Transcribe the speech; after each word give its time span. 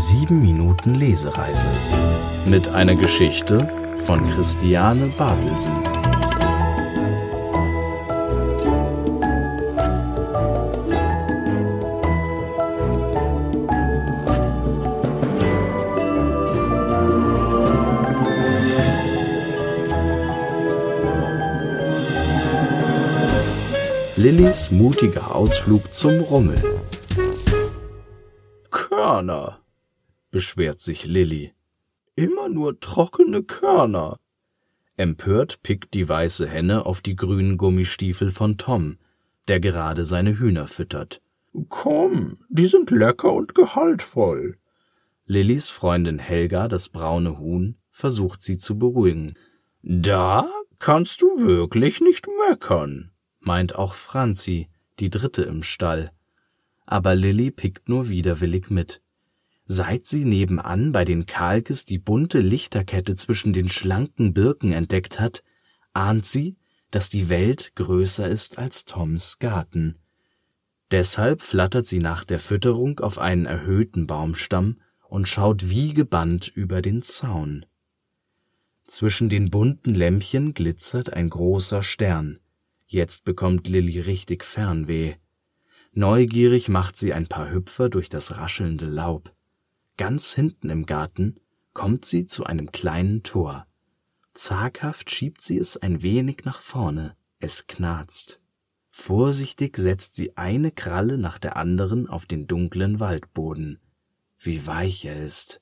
7 0.00 0.40
Minuten 0.40 0.94
Lesereise 0.94 1.68
mit 2.46 2.66
einer 2.68 2.94
Geschichte 2.94 3.68
von 4.06 4.18
Christiane 4.30 5.08
Bartelsen. 5.18 5.74
Lillys 24.16 24.70
mutiger 24.70 25.34
Ausflug 25.34 25.92
zum 25.92 26.20
Rummel. 26.20 26.56
Körner, 28.70 29.58
beschwert 30.30 30.80
sich 30.80 31.04
Lilly. 31.06 31.52
Immer 32.14 32.48
nur 32.48 32.80
trockene 32.80 33.42
Körner. 33.42 34.18
Empört 34.96 35.62
pickt 35.62 35.94
die 35.94 36.08
weiße 36.08 36.46
Henne 36.46 36.86
auf 36.86 37.00
die 37.00 37.16
grünen 37.16 37.56
Gummistiefel 37.56 38.30
von 38.30 38.58
Tom, 38.58 38.98
der 39.48 39.60
gerade 39.60 40.04
seine 40.04 40.38
Hühner 40.38 40.68
füttert. 40.68 41.22
Komm, 41.68 42.38
die 42.48 42.66
sind 42.66 42.90
lecker 42.90 43.32
und 43.32 43.54
gehaltvoll. 43.54 44.58
Lillys 45.26 45.70
Freundin 45.70 46.18
Helga, 46.18 46.68
das 46.68 46.88
braune 46.88 47.38
Huhn, 47.38 47.76
versucht 47.90 48.42
sie 48.42 48.58
zu 48.58 48.78
beruhigen. 48.78 49.34
Da 49.82 50.48
kannst 50.78 51.22
du 51.22 51.40
wirklich 51.40 52.00
nicht 52.00 52.26
meckern 52.48 53.10
meint 53.40 53.74
auch 53.74 53.94
Franzi, 53.94 54.68
die 54.98 55.10
dritte 55.10 55.42
im 55.42 55.62
Stall. 55.62 56.12
Aber 56.86 57.14
Lilli 57.14 57.50
pickt 57.50 57.88
nur 57.88 58.08
widerwillig 58.08 58.70
mit. 58.70 59.00
Seit 59.72 60.04
sie 60.04 60.24
nebenan 60.24 60.90
bei 60.90 61.04
den 61.04 61.26
Kalkes 61.26 61.84
die 61.84 62.00
bunte 62.00 62.40
Lichterkette 62.40 63.14
zwischen 63.14 63.52
den 63.52 63.68
schlanken 63.68 64.34
Birken 64.34 64.72
entdeckt 64.72 65.20
hat, 65.20 65.44
ahnt 65.92 66.26
sie, 66.26 66.56
dass 66.90 67.08
die 67.08 67.28
Welt 67.28 67.76
größer 67.76 68.26
ist 68.26 68.58
als 68.58 68.84
Toms 68.84 69.38
Garten. 69.38 69.94
Deshalb 70.90 71.40
flattert 71.40 71.86
sie 71.86 72.00
nach 72.00 72.24
der 72.24 72.40
Fütterung 72.40 72.98
auf 72.98 73.18
einen 73.18 73.46
erhöhten 73.46 74.08
Baumstamm 74.08 74.80
und 75.08 75.28
schaut 75.28 75.70
wie 75.70 75.94
gebannt 75.94 76.48
über 76.48 76.82
den 76.82 77.00
Zaun. 77.02 77.64
Zwischen 78.86 79.28
den 79.28 79.50
bunten 79.50 79.94
Lämpchen 79.94 80.52
glitzert 80.52 81.12
ein 81.12 81.30
großer 81.30 81.84
Stern. 81.84 82.40
Jetzt 82.88 83.22
bekommt 83.22 83.68
Lilly 83.68 84.00
richtig 84.00 84.42
Fernweh. 84.42 85.14
Neugierig 85.92 86.68
macht 86.68 86.96
sie 86.96 87.12
ein 87.12 87.28
paar 87.28 87.52
Hüpfer 87.52 87.88
durch 87.88 88.08
das 88.08 88.36
raschelnde 88.36 88.86
Laub. 88.86 89.32
Ganz 90.00 90.32
hinten 90.32 90.70
im 90.70 90.86
Garten 90.86 91.36
kommt 91.74 92.06
sie 92.06 92.24
zu 92.24 92.44
einem 92.44 92.72
kleinen 92.72 93.22
Tor. 93.22 93.66
Zaghaft 94.32 95.10
schiebt 95.10 95.42
sie 95.42 95.58
es 95.58 95.76
ein 95.76 96.00
wenig 96.00 96.46
nach 96.46 96.62
vorne. 96.62 97.16
Es 97.38 97.66
knarzt. 97.66 98.40
Vorsichtig 98.88 99.76
setzt 99.76 100.16
sie 100.16 100.38
eine 100.38 100.70
Kralle 100.70 101.18
nach 101.18 101.38
der 101.38 101.58
anderen 101.58 102.08
auf 102.08 102.24
den 102.24 102.46
dunklen 102.46 102.98
Waldboden. 102.98 103.78
Wie 104.38 104.66
weich 104.66 105.04
er 105.04 105.22
ist. 105.22 105.60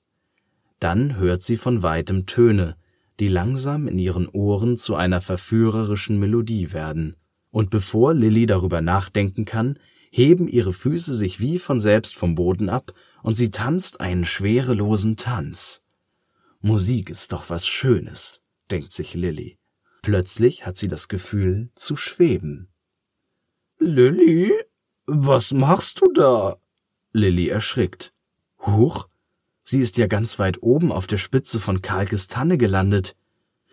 Dann 0.79 1.17
hört 1.17 1.43
sie 1.43 1.57
von 1.57 1.83
weitem 1.83 2.27
Töne, 2.27 2.77
die 3.19 3.27
langsam 3.27 3.89
in 3.89 3.99
ihren 3.99 4.29
Ohren 4.29 4.77
zu 4.77 4.95
einer 4.95 5.21
verführerischen 5.21 6.17
Melodie 6.17 6.73
werden. 6.73 7.17
Und 7.51 7.71
bevor 7.71 8.15
Lilly 8.15 8.47
darüber 8.47 8.83
nachdenken 8.83 9.47
kann, 9.47 9.81
heben 10.11 10.49
ihre 10.49 10.73
Füße 10.73 11.15
sich 11.15 11.41
wie 11.41 11.59
von 11.59 11.81
selbst 11.81 12.15
vom 12.15 12.35
Boden 12.35 12.69
ab 12.69 12.95
und 13.23 13.37
sie 13.37 13.51
tanzt 13.51 14.01
einen 14.01 14.25
schwerelosen 14.25 15.17
Tanz. 15.17 15.83
Musik 16.61 17.11
ist 17.11 17.33
doch 17.33 17.51
was 17.51 17.67
Schönes, 17.67 18.43
denkt 18.71 18.93
sich 18.93 19.15
Lilly. 19.15 19.59
Plötzlich 20.03 20.67
hat 20.67 20.77
sie 20.79 20.89
das 20.89 21.09
Gefühl 21.09 21.71
zu 21.75 21.97
schweben. 21.97 22.69
Lilly, 23.79 24.53
was 25.07 25.53
machst 25.53 26.01
du 26.01 26.13
da? 26.13 26.59
Lilly 27.13 27.49
erschrickt. 27.49 28.13
Huch, 28.61 29.09
Sie 29.71 29.81
ist 29.81 29.99
ja 29.99 30.07
ganz 30.07 30.39
weit 30.39 30.63
oben 30.63 30.91
auf 30.91 31.07
der 31.07 31.19
Spitze 31.19 31.61
von 31.61 31.83
Kalkes 31.83 32.27
Tanne 32.27 32.57
gelandet. 32.57 33.15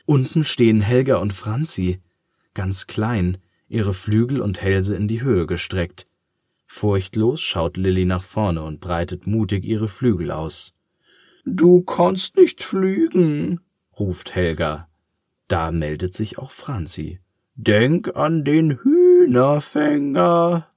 Unten 0.06 0.44
stehen 0.44 0.82
Helga 0.82 1.20
und 1.20 1.32
Franzi, 1.32 2.02
ganz 2.54 2.86
klein, 2.86 3.38
ihre 3.70 3.94
Flügel 3.94 4.42
und 4.42 4.62
Hälse 4.62 4.94
in 4.98 5.08
die 5.08 5.22
Höhe 5.22 5.48
gestreckt. 5.48 6.06
Furchtlos 6.76 7.40
schaut 7.40 7.78
Lilly 7.78 8.04
nach 8.04 8.22
vorne 8.22 8.62
und 8.62 8.82
breitet 8.82 9.28
mutig 9.28 9.64
ihre 9.64 9.88
Flügel 9.88 10.30
aus. 10.30 10.74
Du 11.46 11.82
kannst 11.84 12.36
nicht 12.36 12.62
flügen, 12.62 13.62
ruft 13.98 14.36
Helga. 14.36 14.90
Da 15.48 15.72
meldet 15.72 16.14
sich 16.14 16.38
auch 16.38 16.52
Franzi. 16.52 17.22
Denk 17.56 18.18
an 18.18 18.44
den 18.44 18.78
Hühnerfänger. 18.84 20.68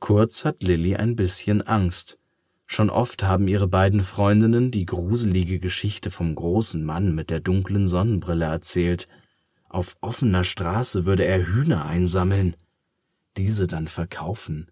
Kurz 0.00 0.44
hat 0.44 0.64
Lilly 0.64 0.96
ein 0.96 1.14
bisschen 1.14 1.62
Angst. 1.62 2.18
Schon 2.66 2.90
oft 2.90 3.22
haben 3.22 3.46
ihre 3.46 3.68
beiden 3.68 4.00
Freundinnen 4.00 4.72
die 4.72 4.86
gruselige 4.86 5.60
Geschichte 5.60 6.10
vom 6.10 6.34
großen 6.34 6.84
Mann 6.84 7.14
mit 7.14 7.30
der 7.30 7.38
dunklen 7.38 7.86
Sonnenbrille 7.86 8.46
erzählt. 8.46 9.06
Auf 9.68 9.96
offener 10.00 10.42
Straße 10.42 11.06
würde 11.06 11.24
er 11.26 11.46
Hühner 11.46 11.86
einsammeln, 11.86 12.56
diese 13.36 13.68
dann 13.68 13.86
verkaufen. 13.86 14.68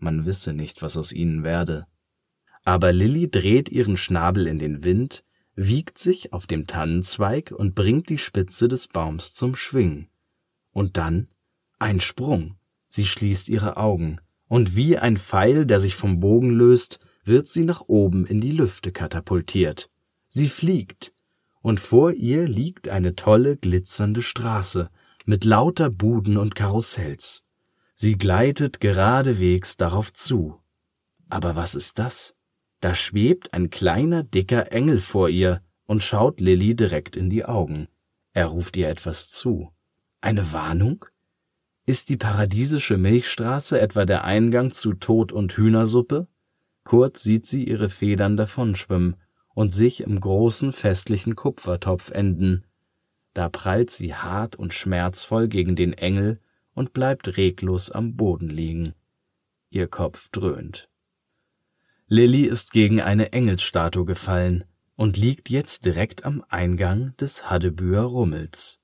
Man 0.00 0.26
wisse 0.26 0.52
nicht, 0.52 0.82
was 0.82 0.96
aus 0.96 1.12
ihnen 1.12 1.44
werde. 1.44 1.86
Aber 2.64 2.92
Lilly 2.92 3.30
dreht 3.30 3.68
ihren 3.68 3.96
Schnabel 3.96 4.46
in 4.46 4.58
den 4.58 4.84
Wind, 4.84 5.24
wiegt 5.54 5.98
sich 5.98 6.32
auf 6.32 6.46
dem 6.46 6.66
Tannenzweig 6.66 7.52
und 7.52 7.74
bringt 7.74 8.08
die 8.08 8.18
Spitze 8.18 8.68
des 8.68 8.88
Baums 8.88 9.34
zum 9.34 9.56
Schwingen. 9.56 10.08
Und 10.72 10.96
dann 10.96 11.28
ein 11.78 12.00
Sprung. 12.00 12.56
Sie 12.88 13.06
schließt 13.06 13.48
ihre 13.48 13.76
Augen, 13.76 14.20
und 14.48 14.74
wie 14.74 14.98
ein 14.98 15.16
Pfeil, 15.16 15.64
der 15.64 15.80
sich 15.80 15.94
vom 15.94 16.18
Bogen 16.18 16.50
löst, 16.50 16.98
wird 17.24 17.48
sie 17.48 17.64
nach 17.64 17.82
oben 17.86 18.26
in 18.26 18.40
die 18.40 18.52
Lüfte 18.52 18.90
katapultiert. 18.90 19.90
Sie 20.28 20.48
fliegt, 20.48 21.12
und 21.62 21.78
vor 21.78 22.12
ihr 22.12 22.48
liegt 22.48 22.88
eine 22.88 23.14
tolle, 23.14 23.56
glitzernde 23.56 24.22
Straße 24.22 24.90
mit 25.24 25.44
lauter 25.44 25.90
Buden 25.90 26.36
und 26.36 26.54
Karussells. 26.54 27.44
Sie 28.02 28.16
gleitet 28.16 28.80
geradewegs 28.80 29.76
darauf 29.76 30.10
zu. 30.10 30.58
Aber 31.28 31.54
was 31.54 31.74
ist 31.74 31.98
das? 31.98 32.34
Da 32.80 32.94
schwebt 32.94 33.52
ein 33.52 33.68
kleiner, 33.68 34.22
dicker 34.22 34.72
Engel 34.72 35.00
vor 35.00 35.28
ihr 35.28 35.60
und 35.84 36.02
schaut 36.02 36.40
Lilly 36.40 36.74
direkt 36.74 37.14
in 37.14 37.28
die 37.28 37.44
Augen. 37.44 37.88
Er 38.32 38.46
ruft 38.46 38.78
ihr 38.78 38.88
etwas 38.88 39.30
zu. 39.30 39.70
Eine 40.22 40.50
Warnung? 40.50 41.04
Ist 41.84 42.08
die 42.08 42.16
paradiesische 42.16 42.96
Milchstraße 42.96 43.78
etwa 43.78 44.06
der 44.06 44.24
Eingang 44.24 44.70
zu 44.70 44.94
Tod 44.94 45.30
und 45.30 45.52
Hühnersuppe? 45.52 46.26
Kurz 46.84 47.22
sieht 47.22 47.44
sie 47.44 47.64
ihre 47.64 47.90
Federn 47.90 48.38
davonschwimmen 48.38 49.16
und 49.52 49.74
sich 49.74 50.00
im 50.00 50.18
großen 50.18 50.72
festlichen 50.72 51.36
Kupfertopf 51.36 52.10
enden. 52.12 52.64
Da 53.34 53.50
prallt 53.50 53.90
sie 53.90 54.14
hart 54.14 54.56
und 54.56 54.72
schmerzvoll 54.72 55.48
gegen 55.48 55.76
den 55.76 55.92
Engel 55.92 56.40
und 56.74 56.92
bleibt 56.92 57.36
reglos 57.36 57.90
am 57.90 58.16
Boden 58.16 58.48
liegen. 58.48 58.94
Ihr 59.70 59.86
Kopf 59.86 60.28
dröhnt. 60.30 60.88
Lilly 62.06 62.42
ist 62.44 62.72
gegen 62.72 63.00
eine 63.00 63.32
Engelsstatue 63.32 64.04
gefallen 64.04 64.64
und 64.96 65.16
liegt 65.16 65.48
jetzt 65.48 65.84
direkt 65.84 66.24
am 66.24 66.44
Eingang 66.48 67.16
des 67.18 67.48
Haddebüher 67.48 68.02
Rummels. 68.02 68.80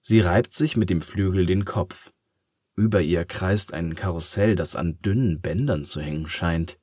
Sie 0.00 0.20
reibt 0.20 0.52
sich 0.52 0.76
mit 0.76 0.88
dem 0.88 1.00
Flügel 1.00 1.46
den 1.46 1.64
Kopf. 1.64 2.12
Über 2.74 3.00
ihr 3.00 3.24
kreist 3.24 3.74
ein 3.74 3.94
Karussell, 3.94 4.54
das 4.54 4.76
an 4.76 5.00
dünnen 5.02 5.40
Bändern 5.40 5.84
zu 5.84 6.00
hängen 6.00 6.28
scheint. 6.28 6.78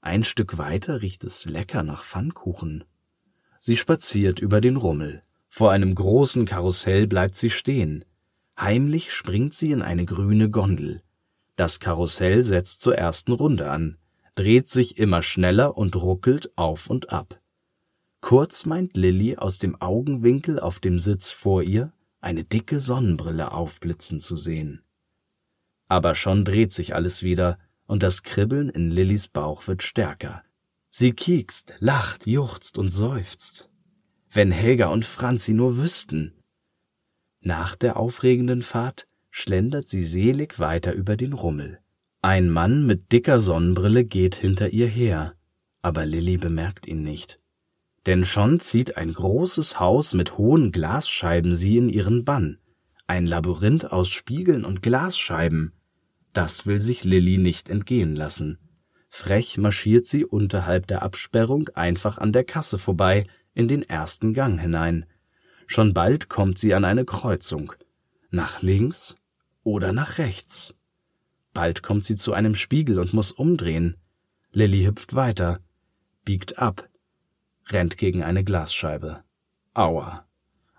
Ein 0.00 0.24
Stück 0.24 0.56
weiter 0.56 1.02
riecht 1.02 1.24
es 1.24 1.44
lecker 1.44 1.82
nach 1.82 2.04
Pfannkuchen. 2.04 2.84
Sie 3.60 3.76
spaziert 3.76 4.40
über 4.40 4.60
den 4.60 4.76
Rummel. 4.76 5.20
Vor 5.48 5.70
einem 5.70 5.94
großen 5.94 6.46
Karussell 6.46 7.06
bleibt 7.06 7.34
sie 7.34 7.50
stehen. 7.50 8.04
Heimlich 8.60 9.14
springt 9.14 9.54
sie 9.54 9.70
in 9.70 9.80
eine 9.80 10.04
grüne 10.04 10.50
Gondel. 10.50 11.02
Das 11.56 11.80
Karussell 11.80 12.42
setzt 12.42 12.82
zur 12.82 12.94
ersten 12.94 13.32
Runde 13.32 13.70
an, 13.70 13.96
dreht 14.34 14.68
sich 14.68 14.98
immer 14.98 15.22
schneller 15.22 15.78
und 15.78 15.96
ruckelt 15.96 16.50
auf 16.56 16.90
und 16.90 17.10
ab. 17.10 17.40
Kurz 18.20 18.66
meint 18.66 18.98
Lilly 18.98 19.36
aus 19.36 19.58
dem 19.58 19.80
Augenwinkel 19.80 20.60
auf 20.60 20.78
dem 20.78 20.98
Sitz 20.98 21.30
vor 21.30 21.62
ihr 21.62 21.92
eine 22.20 22.44
dicke 22.44 22.80
Sonnenbrille 22.80 23.52
aufblitzen 23.52 24.20
zu 24.20 24.36
sehen. 24.36 24.82
Aber 25.88 26.14
schon 26.14 26.44
dreht 26.44 26.74
sich 26.74 26.94
alles 26.94 27.22
wieder, 27.22 27.58
und 27.86 28.02
das 28.02 28.22
Kribbeln 28.22 28.68
in 28.68 28.90
Lillys 28.90 29.28
Bauch 29.28 29.66
wird 29.66 29.82
stärker. 29.82 30.44
Sie 30.90 31.12
kiekst, 31.12 31.74
lacht, 31.80 32.26
juchzt 32.26 32.76
und 32.76 32.90
seufzt. 32.90 33.70
Wenn 34.30 34.52
Helga 34.52 34.88
und 34.88 35.06
Franzi 35.06 35.54
nur 35.54 35.78
wüssten. 35.78 36.34
Nach 37.40 37.74
der 37.74 37.96
aufregenden 37.96 38.62
Fahrt 38.62 39.06
schlendert 39.30 39.88
sie 39.88 40.02
selig 40.02 40.58
weiter 40.58 40.92
über 40.92 41.16
den 41.16 41.32
Rummel. 41.32 41.78
Ein 42.22 42.50
Mann 42.50 42.86
mit 42.86 43.12
dicker 43.12 43.40
Sonnenbrille 43.40 44.04
geht 44.04 44.34
hinter 44.34 44.70
ihr 44.70 44.88
her. 44.88 45.34
Aber 45.80 46.04
Lilly 46.04 46.36
bemerkt 46.36 46.86
ihn 46.86 47.02
nicht. 47.02 47.40
Denn 48.06 48.26
schon 48.26 48.60
zieht 48.60 48.98
ein 48.98 49.12
großes 49.12 49.80
Haus 49.80 50.12
mit 50.12 50.36
hohen 50.36 50.72
Glasscheiben 50.72 51.54
sie 51.54 51.78
in 51.78 51.88
ihren 51.88 52.24
Bann. 52.24 52.58
Ein 53.06 53.26
Labyrinth 53.26 53.90
aus 53.90 54.10
Spiegeln 54.10 54.64
und 54.64 54.82
Glasscheiben. 54.82 55.72
Das 56.32 56.66
will 56.66 56.80
sich 56.80 57.04
Lilly 57.04 57.38
nicht 57.38 57.70
entgehen 57.70 58.14
lassen. 58.14 58.58
Frech 59.08 59.58
marschiert 59.58 60.06
sie 60.06 60.24
unterhalb 60.24 60.86
der 60.86 61.02
Absperrung 61.02 61.68
einfach 61.70 62.18
an 62.18 62.32
der 62.32 62.44
Kasse 62.44 62.78
vorbei 62.78 63.26
in 63.54 63.66
den 63.66 63.82
ersten 63.82 64.34
Gang 64.34 64.60
hinein. 64.60 65.06
Schon 65.72 65.94
bald 65.94 66.28
kommt 66.28 66.58
sie 66.58 66.74
an 66.74 66.84
eine 66.84 67.04
Kreuzung. 67.04 67.72
Nach 68.32 68.60
links 68.60 69.14
oder 69.62 69.92
nach 69.92 70.18
rechts. 70.18 70.74
Bald 71.54 71.84
kommt 71.84 72.04
sie 72.04 72.16
zu 72.16 72.32
einem 72.32 72.56
Spiegel 72.56 72.98
und 72.98 73.12
muss 73.12 73.30
umdrehen. 73.30 73.96
Lilly 74.50 74.82
hüpft 74.82 75.14
weiter, 75.14 75.60
biegt 76.24 76.58
ab, 76.58 76.88
rennt 77.68 77.98
gegen 77.98 78.24
eine 78.24 78.42
Glasscheibe. 78.42 79.22
Aua. 79.72 80.26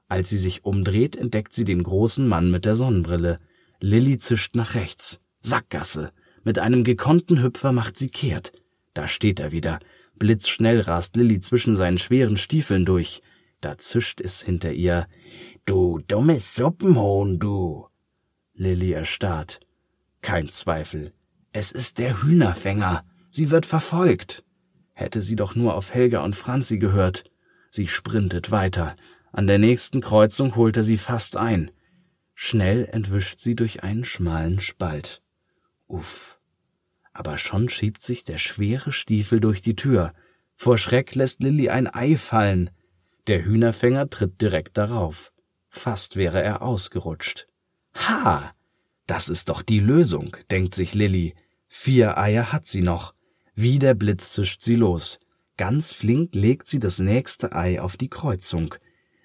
Als 0.10 0.28
sie 0.28 0.38
sich 0.38 0.66
umdreht, 0.66 1.16
entdeckt 1.16 1.54
sie 1.54 1.64
den 1.64 1.84
großen 1.84 2.28
Mann 2.28 2.52
mit 2.52 2.66
der 2.66 2.76
Sonnenbrille. 2.76 3.40
Lilly 3.80 4.18
zischt 4.18 4.56
nach 4.56 4.76
rechts. 4.76 5.22
Sackgasse. 5.40 6.12
Mit 6.44 6.60
einem 6.60 6.84
gekonnten 6.84 7.42
Hüpfer 7.42 7.72
macht 7.72 7.96
sie 7.96 8.10
kehrt. 8.10 8.52
Da 8.94 9.08
steht 9.08 9.40
er 9.40 9.54
wieder. 9.54 9.80
Blitzschnell 10.18 10.82
rast 10.82 11.16
Lilly 11.16 11.40
zwischen 11.40 11.78
seinen 11.78 11.98
schweren 11.98 12.36
Stiefeln 12.36 12.84
durch. 12.84 13.22
Da 13.62 13.78
zischt 13.78 14.20
es 14.20 14.42
hinter 14.42 14.74
ihr. 14.74 15.08
Du 15.66 16.00
dummes 16.08 16.56
Suppenhohn, 16.56 17.40
du. 17.40 17.88
Lilly 18.54 18.92
erstarrt. 18.92 19.60
Kein 20.22 20.50
Zweifel. 20.50 21.14
Es 21.54 21.72
ist 21.72 22.00
der 22.00 22.24
Hühnerfänger. 22.24 23.06
Sie 23.30 23.50
wird 23.50 23.66
verfolgt. 23.66 24.44
Hätte 24.94 25.22
sie 25.22 25.36
doch 25.36 25.56
nur 25.56 25.76
auf 25.76 25.94
Helga 25.94 26.24
und 26.24 26.36
Franzi 26.36 26.78
gehört. 26.78 27.24
Sie 27.70 27.88
sprintet 27.88 28.52
weiter. 28.52 28.96
An 29.32 29.48
der 29.48 29.60
nächsten 29.60 30.02
Kreuzung 30.02 30.56
holt 30.56 30.76
er 30.78 30.84
sie 30.84 30.98
fast 30.98 31.38
ein. 31.38 31.72
Schnell 32.34 32.86
entwischt 32.86 33.40
sie 33.40 33.56
durch 33.56 33.84
einen 33.84 34.04
schmalen 34.04 34.60
Spalt. 34.60 35.22
Uff. 35.88 36.40
Aber 37.14 37.38
schon 37.38 37.70
schiebt 37.70 38.02
sich 38.02 38.24
der 38.24 38.38
schwere 38.38 38.92
Stiefel 38.92 39.40
durch 39.40 39.62
die 39.62 39.76
Tür. 39.76 40.14
Vor 40.56 40.78
Schreck 40.78 41.16
lässt 41.16 41.42
Lilly 41.42 41.70
ein 41.70 41.94
Ei 41.94 42.18
fallen. 42.18 42.72
Der 43.28 43.46
Hühnerfänger 43.46 44.10
tritt 44.10 44.42
direkt 44.42 44.78
darauf. 44.78 45.32
Fast 45.70 46.16
wäre 46.16 46.42
er 46.42 46.62
ausgerutscht. 46.62 47.48
Ha! 47.96 48.54
Das 49.08 49.30
ist 49.30 49.50
doch 49.50 49.62
die 49.62 49.80
Lösung, 49.80 50.36
denkt 50.50 50.76
sich 50.76 50.94
Lilly. 50.94 51.36
Vier 51.68 52.18
Eier 52.18 52.52
hat 52.52 52.68
sie 52.68 52.82
noch. 52.82 53.14
Wie 53.56 53.80
der 53.80 53.94
Blitz 53.94 54.34
zischt 54.34 54.62
sie 54.62 54.76
los. 54.76 55.20
Ganz 55.58 55.92
flink 55.92 56.34
legt 56.34 56.68
sie 56.68 56.80
das 56.80 57.00
nächste 57.00 57.56
Ei 57.56 57.82
auf 57.82 57.98
die 57.98 58.10
Kreuzung. 58.10 58.76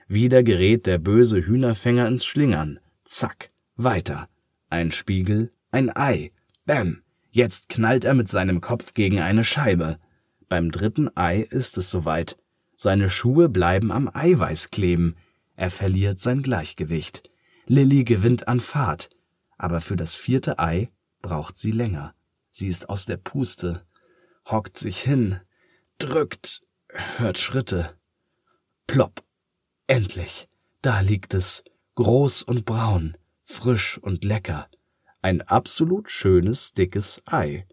Wieder 0.08 0.42
gerät 0.42 0.86
der 0.86 0.98
böse 0.98 1.44
Hühnerfänger 1.44 2.06
ins 2.06 2.24
Schlingern. 2.24 2.78
Zack, 3.04 3.48
weiter. 3.76 4.28
Ein 4.68 4.92
Spiegel, 4.92 5.52
ein 5.70 5.94
Ei. 5.94 6.32
Bäm! 6.64 7.02
Jetzt 7.30 7.68
knallt 7.68 8.04
er 8.04 8.14
mit 8.14 8.28
seinem 8.28 8.60
Kopf 8.60 8.94
gegen 8.94 9.20
eine 9.20 9.44
Scheibe. 9.44 9.98
Beim 10.48 10.70
dritten 10.70 11.10
Ei 11.16 11.40
ist 11.40 11.76
es 11.76 11.90
soweit. 11.90 12.36
Seine 12.76 13.08
Schuhe 13.08 13.48
bleiben 13.48 13.90
am 13.90 14.10
Eiweiß 14.12 14.70
kleben. 14.70 15.16
Er 15.56 15.70
verliert 15.70 16.20
sein 16.20 16.42
Gleichgewicht. 16.42 17.22
Lilly 17.66 18.04
gewinnt 18.04 18.46
an 18.46 18.60
Fahrt. 18.60 19.10
Aber 19.58 19.80
für 19.80 19.96
das 19.96 20.14
vierte 20.14 20.58
Ei 20.58 20.90
braucht 21.22 21.56
sie 21.56 21.70
länger. 21.70 22.14
Sie 22.50 22.68
ist 22.68 22.88
aus 22.88 23.06
der 23.06 23.16
Puste, 23.16 23.84
hockt 24.46 24.78
sich 24.78 25.00
hin, 25.00 25.40
drückt, 25.98 26.62
hört 26.88 27.38
Schritte. 27.38 27.94
Plopp. 28.86 29.24
Endlich. 29.86 30.48
Da 30.82 31.00
liegt 31.00 31.34
es, 31.34 31.64
groß 31.96 32.42
und 32.42 32.64
braun, 32.64 33.16
frisch 33.44 33.98
und 33.98 34.24
lecker. 34.24 34.68
Ein 35.22 35.42
absolut 35.42 36.10
schönes, 36.10 36.72
dickes 36.74 37.22
Ei. 37.26 37.66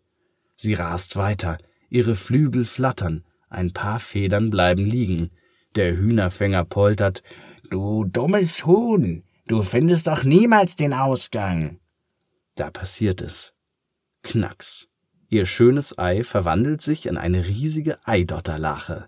Sie 0.56 0.74
rast 0.74 1.16
weiter, 1.16 1.58
ihre 1.90 2.16
Flügel 2.16 2.66
flattern, 2.66 3.24
ein 3.54 3.72
paar 3.72 4.00
Federn 4.00 4.50
bleiben 4.50 4.86
liegen. 4.86 5.32
Der 5.76 5.96
Hühnerfänger 5.96 6.66
poltert. 6.66 7.24
Du 7.70 8.04
dummes 8.06 8.66
Huhn, 8.66 9.24
du 9.48 9.62
findest 9.62 10.08
doch 10.08 10.24
niemals 10.24 10.76
den 10.76 10.94
Ausgang. 10.94 11.80
Da 12.56 12.70
passiert 12.70 13.22
es. 13.22 13.56
Knacks. 14.22 14.90
Ihr 15.30 15.46
schönes 15.46 15.98
Ei 15.98 16.24
verwandelt 16.24 16.82
sich 16.82 17.08
in 17.08 17.18
eine 17.18 17.48
riesige 17.48 17.98
Eidotterlache. 18.06 19.08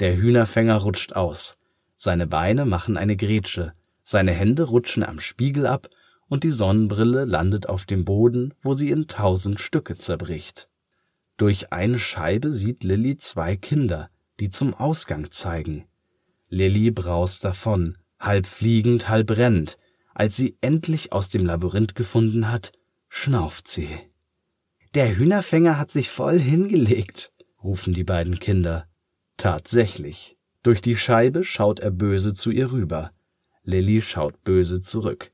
Der 0.00 0.16
Hühnerfänger 0.16 0.76
rutscht 0.76 1.12
aus. 1.14 1.58
Seine 1.96 2.26
Beine 2.26 2.64
machen 2.64 2.96
eine 2.96 3.16
Grätsche. 3.16 3.74
Seine 4.02 4.32
Hände 4.32 4.64
rutschen 4.64 5.02
am 5.02 5.20
Spiegel 5.20 5.66
ab 5.66 5.88
und 6.28 6.44
die 6.44 6.50
Sonnenbrille 6.50 7.24
landet 7.24 7.68
auf 7.68 7.84
dem 7.84 8.04
Boden, 8.04 8.54
wo 8.62 8.74
sie 8.74 8.90
in 8.90 9.08
tausend 9.08 9.60
Stücke 9.60 9.96
zerbricht. 9.96 10.68
Durch 11.36 11.72
eine 11.72 11.98
Scheibe 11.98 12.52
sieht 12.52 12.82
Lilly 12.82 13.18
zwei 13.18 13.56
Kinder, 13.56 14.10
die 14.40 14.50
zum 14.50 14.74
Ausgang 14.74 15.30
zeigen. 15.30 15.84
Lilly 16.48 16.90
braust 16.90 17.44
davon, 17.44 17.98
halb 18.18 18.46
fliegend, 18.46 19.08
halb 19.08 19.30
rennend. 19.36 19.78
Als 20.14 20.36
sie 20.36 20.56
endlich 20.62 21.12
aus 21.12 21.28
dem 21.28 21.44
Labyrinth 21.44 21.94
gefunden 21.94 22.50
hat, 22.50 22.72
schnauft 23.08 23.68
sie. 23.68 23.88
Der 24.94 25.14
Hühnerfänger 25.14 25.78
hat 25.78 25.90
sich 25.90 26.08
voll 26.08 26.38
hingelegt, 26.38 27.32
rufen 27.62 27.92
die 27.92 28.04
beiden 28.04 28.38
Kinder. 28.38 28.86
Tatsächlich. 29.36 30.38
Durch 30.62 30.80
die 30.80 30.96
Scheibe 30.96 31.44
schaut 31.44 31.80
er 31.80 31.90
böse 31.90 32.32
zu 32.32 32.50
ihr 32.50 32.72
rüber. 32.72 33.12
Lilly 33.62 34.00
schaut 34.00 34.42
böse 34.42 34.80
zurück. 34.80 35.32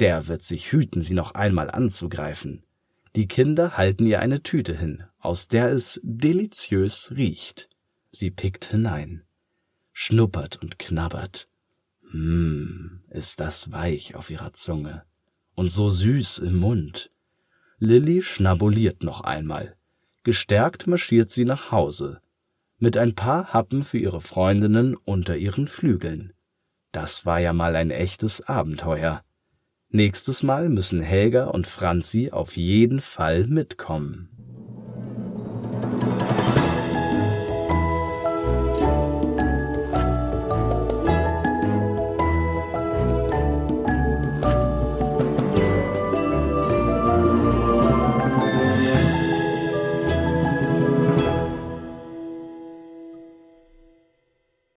Der 0.00 0.26
wird 0.26 0.42
sich 0.42 0.72
hüten, 0.72 1.02
sie 1.02 1.14
noch 1.14 1.34
einmal 1.34 1.70
anzugreifen. 1.70 2.64
Die 3.14 3.28
Kinder 3.28 3.76
halten 3.76 4.06
ihr 4.06 4.20
eine 4.20 4.42
Tüte 4.42 4.76
hin, 4.76 5.04
aus 5.24 5.48
der 5.48 5.72
es 5.72 6.00
deliziös 6.02 7.12
riecht. 7.16 7.68
Sie 8.10 8.30
pickt 8.30 8.66
hinein, 8.66 9.24
schnuppert 9.92 10.60
und 10.62 10.78
knabbert. 10.78 11.48
Hm, 12.10 13.02
ist 13.10 13.40
das 13.40 13.72
weich 13.72 14.14
auf 14.14 14.30
ihrer 14.30 14.52
Zunge 14.52 15.04
und 15.54 15.68
so 15.68 15.88
süß 15.88 16.38
im 16.38 16.56
Mund. 16.56 17.10
Lilly 17.78 18.22
schnabuliert 18.22 19.02
noch 19.02 19.22
einmal. 19.22 19.76
Gestärkt 20.22 20.86
marschiert 20.86 21.30
sie 21.30 21.44
nach 21.44 21.70
Hause, 21.70 22.20
mit 22.78 22.96
ein 22.96 23.14
paar 23.14 23.52
Happen 23.52 23.82
für 23.82 23.98
ihre 23.98 24.20
Freundinnen 24.20 24.96
unter 24.96 25.36
ihren 25.36 25.68
Flügeln. 25.68 26.32
Das 26.92 27.26
war 27.26 27.40
ja 27.40 27.52
mal 27.52 27.76
ein 27.76 27.90
echtes 27.90 28.40
Abenteuer. 28.42 29.24
Nächstes 29.88 30.42
Mal 30.42 30.68
müssen 30.68 31.00
Helga 31.00 31.46
und 31.46 31.66
Franzi 31.66 32.30
auf 32.30 32.56
jeden 32.56 33.00
Fall 33.00 33.46
mitkommen. 33.46 34.28